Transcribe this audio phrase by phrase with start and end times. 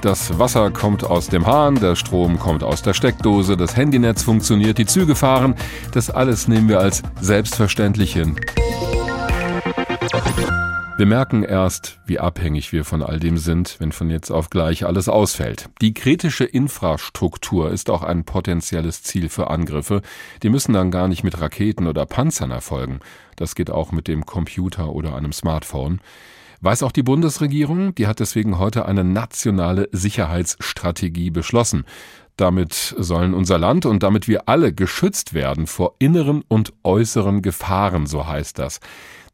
[0.00, 4.78] Das Wasser kommt aus dem Hahn, der Strom kommt aus der Steckdose, das Handynetz funktioniert,
[4.78, 5.56] die Züge fahren.
[5.92, 8.36] Das alles nehmen wir als selbstverständlich hin.
[10.98, 14.86] Wir merken erst, wie abhängig wir von all dem sind, wenn von jetzt auf gleich
[14.86, 15.68] alles ausfällt.
[15.80, 20.02] Die kritische Infrastruktur ist auch ein potenzielles Ziel für Angriffe.
[20.44, 23.00] Die müssen dann gar nicht mit Raketen oder Panzern erfolgen.
[23.34, 26.00] Das geht auch mit dem Computer oder einem Smartphone.
[26.60, 31.84] Weiß auch die Bundesregierung, die hat deswegen heute eine nationale Sicherheitsstrategie beschlossen.
[32.36, 38.06] Damit sollen unser Land und damit wir alle geschützt werden vor inneren und äußeren Gefahren,
[38.06, 38.80] so heißt das.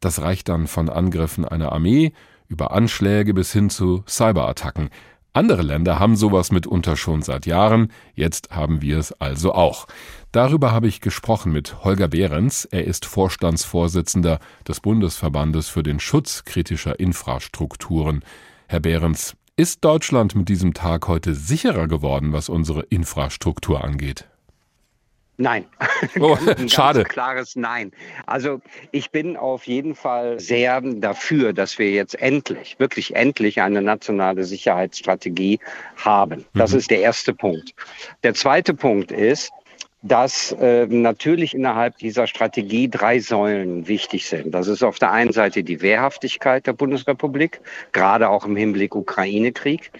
[0.00, 2.12] Das reicht dann von Angriffen einer Armee
[2.48, 4.90] über Anschläge bis hin zu Cyberattacken.
[5.36, 9.88] Andere Länder haben sowas mitunter schon seit Jahren, jetzt haben wir es also auch.
[10.30, 12.66] Darüber habe ich gesprochen mit Holger Behrens.
[12.66, 18.24] Er ist Vorstandsvorsitzender des Bundesverbandes für den Schutz kritischer Infrastrukturen.
[18.68, 24.28] Herr Behrens, ist Deutschland mit diesem Tag heute sicherer geworden, was unsere Infrastruktur angeht?
[25.36, 25.66] Nein.
[26.20, 27.02] Oh, ein schade.
[27.02, 27.90] klares Nein.
[28.26, 28.60] Also
[28.92, 34.44] ich bin auf jeden Fall sehr dafür, dass wir jetzt endlich, wirklich endlich eine nationale
[34.44, 35.58] Sicherheitsstrategie
[35.96, 36.44] haben.
[36.54, 36.78] Das mhm.
[36.78, 37.74] ist der erste Punkt.
[38.22, 39.50] Der zweite Punkt ist,
[40.04, 44.54] dass äh, natürlich innerhalb dieser Strategie drei Säulen wichtig sind.
[44.54, 47.60] Das ist auf der einen Seite die Wehrhaftigkeit der Bundesrepublik,
[47.92, 49.90] gerade auch im Hinblick Ukraine-Krieg.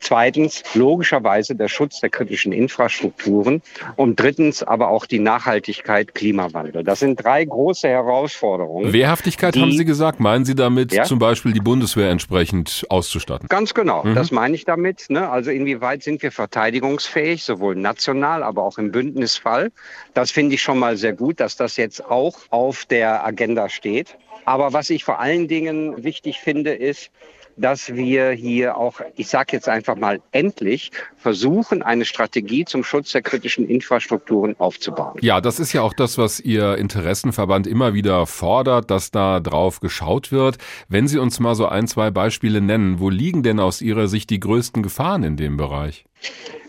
[0.00, 3.62] Zweitens logischerweise der Schutz der kritischen Infrastrukturen
[3.96, 6.84] und drittens aber auch die Nachhaltigkeit Klimawandel.
[6.84, 8.92] Das sind drei große Herausforderungen.
[8.92, 10.20] Wehrhaftigkeit die, haben Sie gesagt.
[10.20, 11.04] Meinen Sie damit ja?
[11.04, 13.48] zum Beispiel die Bundeswehr entsprechend auszustatten?
[13.48, 14.04] Ganz genau.
[14.04, 14.14] Mhm.
[14.14, 15.06] Das meine ich damit.
[15.08, 15.30] Ne?
[15.30, 19.72] Also inwieweit sind wir verteidigungsfähig, sowohl national, aber auch im Bündnisfall Fall.
[20.14, 24.16] Das finde ich schon mal sehr gut, dass das jetzt auch auf der Agenda steht.
[24.44, 27.10] Aber was ich vor allen Dingen wichtig finde, ist,
[27.56, 33.12] dass wir hier auch, ich sage jetzt einfach mal endlich, versuchen, eine Strategie zum Schutz
[33.12, 35.16] der kritischen Infrastrukturen aufzubauen.
[35.20, 39.78] Ja, das ist ja auch das, was Ihr Interessenverband immer wieder fordert, dass da drauf
[39.78, 40.58] geschaut wird.
[40.88, 44.30] Wenn Sie uns mal so ein, zwei Beispiele nennen, wo liegen denn aus Ihrer Sicht
[44.30, 46.06] die größten Gefahren in dem Bereich?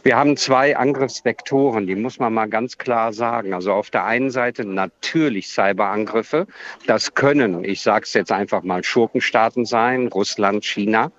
[0.05, 3.55] Wir haben zwei Angriffsvektoren, die muss man mal ganz klar sagen.
[3.55, 6.45] Also auf der einen Seite natürlich Cyberangriffe.
[6.85, 11.11] Das können, ich sage es jetzt einfach mal, Schurkenstaaten sein, Russland, China.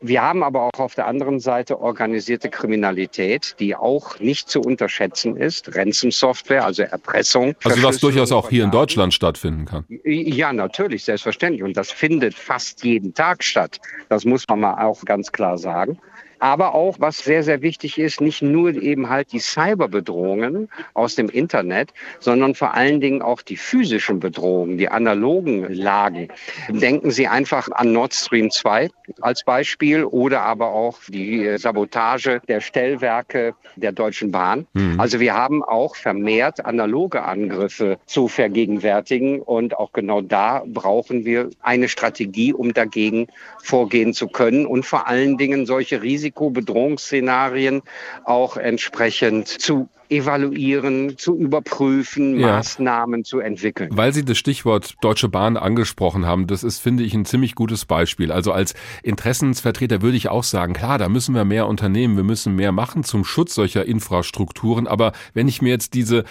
[0.00, 5.36] Wir haben aber auch auf der anderen Seite organisierte Kriminalität, die auch nicht zu unterschätzen
[5.36, 5.76] ist.
[5.76, 7.54] Ransom-Software, also Erpressung.
[7.62, 9.84] Also was durchaus auch hier in Deutschland stattfinden kann.
[10.04, 11.62] Ja, natürlich, selbstverständlich.
[11.62, 13.78] Und das findet fast jeden Tag statt.
[14.08, 16.00] Das muss man mal auch ganz klar sagen.
[16.42, 21.28] Aber auch, was sehr, sehr wichtig ist, nicht nur eben halt die Cyberbedrohungen aus dem
[21.28, 26.26] Internet, sondern vor allen Dingen auch die physischen Bedrohungen, die analogen Lagen.
[26.68, 32.60] Denken Sie einfach an Nord Stream 2 als Beispiel oder aber auch die Sabotage der
[32.60, 34.66] Stellwerke der Deutschen Bahn.
[34.72, 34.98] Mhm.
[34.98, 41.50] Also wir haben auch vermehrt analoge Angriffe zu vergegenwärtigen und auch genau da brauchen wir
[41.60, 43.28] eine Strategie, um dagegen
[43.62, 47.82] vorgehen zu können und vor allen Dingen solche Risiken Risikobedrohungsszenarien
[48.24, 52.48] auch entsprechend zu evaluieren, zu überprüfen, ja.
[52.48, 53.88] Maßnahmen zu entwickeln.
[53.92, 57.86] Weil Sie das Stichwort Deutsche Bahn angesprochen haben, das ist, finde ich, ein ziemlich gutes
[57.86, 58.30] Beispiel.
[58.30, 62.54] Also als Interessensvertreter würde ich auch sagen, klar, da müssen wir mehr unternehmen, wir müssen
[62.54, 64.86] mehr machen zum Schutz solcher Infrastrukturen.
[64.86, 66.24] Aber wenn ich mir jetzt diese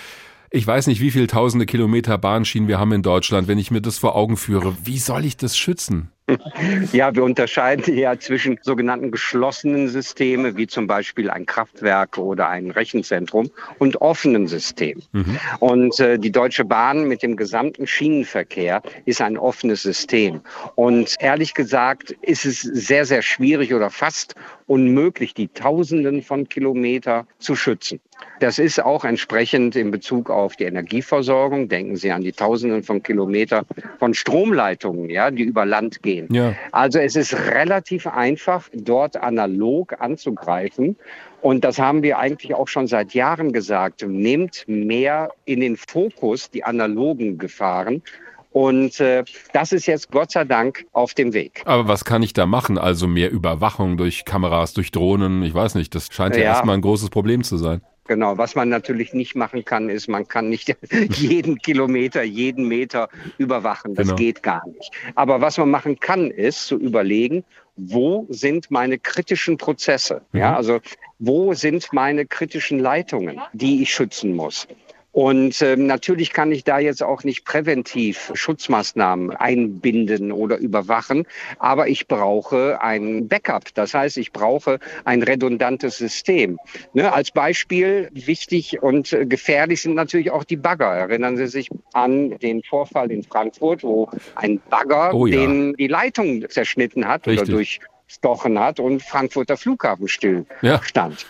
[0.54, 3.48] ich weiß nicht, wie viele tausende Kilometer Bahnschienen wir haben in Deutschland.
[3.48, 6.12] Wenn ich mir das vor Augen führe, wie soll ich das schützen?
[6.92, 12.72] Ja, wir unterscheiden ja zwischen sogenannten geschlossenen Systemen, wie zum Beispiel ein Kraftwerk oder ein
[12.72, 13.50] Rechenzentrum,
[13.80, 15.04] und offenen Systemen.
[15.12, 15.40] Mhm.
[15.60, 20.42] Und äh, die Deutsche Bahn mit dem gesamten Schienenverkehr ist ein offenes System.
[20.76, 24.36] Und ehrlich gesagt ist es sehr, sehr schwierig oder fast
[24.72, 28.00] unmöglich, die Tausenden von Kilometer zu schützen.
[28.40, 31.68] Das ist auch entsprechend in Bezug auf die Energieversorgung.
[31.68, 33.66] Denken Sie an die Tausenden von Kilometer
[34.00, 36.34] von Stromleitungen, ja, die über Land gehen.
[36.34, 36.56] Ja.
[36.72, 40.96] Also es ist relativ einfach, dort analog anzugreifen.
[41.42, 44.06] Und das haben wir eigentlich auch schon seit Jahren gesagt.
[44.08, 48.04] Nehmt mehr in den Fokus die analogen Gefahren
[48.52, 51.62] und äh, das ist jetzt Gott sei Dank auf dem Weg.
[51.66, 52.78] Aber was kann ich da machen?
[52.78, 55.44] Also mehr Überwachung durch Kameras, durch Drohnen?
[55.44, 57.82] Ich weiß nicht, das scheint ja, ja erstmal ein großes Problem zu sein.
[58.08, 60.76] Genau, was man natürlich nicht machen kann, ist, man kann nicht
[61.16, 63.08] jeden Kilometer, jeden Meter
[63.38, 63.96] überwachen.
[63.96, 64.18] Das genau.
[64.18, 64.92] geht gar nicht.
[65.16, 67.46] Aber was man machen kann, ist zu überlegen,
[67.78, 70.24] wo sind meine kritischen Prozesse?
[70.34, 70.40] Mhm.
[70.40, 70.80] Ja, also
[71.20, 74.68] wo sind meine kritischen Leitungen, die ich schützen muss?
[75.12, 81.26] Und äh, natürlich kann ich da jetzt auch nicht präventiv Schutzmaßnahmen einbinden oder überwachen,
[81.60, 83.74] aber ich brauche ein Backup.
[83.74, 86.58] Das heißt, ich brauche ein redundantes System.
[86.94, 90.94] Ne, als Beispiel wichtig und äh, gefährlich sind natürlich auch die Bagger.
[90.94, 95.42] Erinnern Sie sich an den Vorfall in Frankfurt, wo ein Bagger oh ja.
[95.42, 97.50] den die Leitung zerschnitten hat Richtig.
[97.50, 100.82] oder durchstochen hat und Frankfurter Flughafen still ja.
[100.84, 101.26] stand.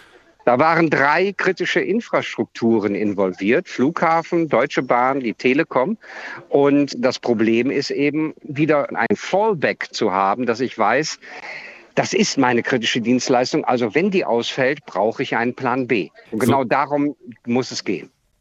[0.46, 5.98] Da waren drei kritische Infrastrukturen involviert, Flughafen, Deutsche Bahn, die Telekom.
[6.50, 11.20] Und das Problem ist eben wieder ein Fallback zu haben, dass ich weiß,
[11.96, 13.66] das ist meine kritische Dienstleistung.
[13.66, 16.10] Also wenn die ausfällt, brauche ich einen Plan B.
[16.32, 16.70] Und genau so.
[16.70, 17.16] darum
[17.46, 18.10] muss es gehen.